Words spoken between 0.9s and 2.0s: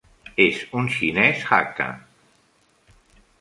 xinès Hakka.